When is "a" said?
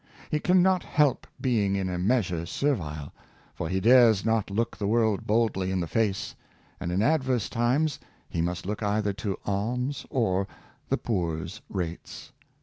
1.87-1.99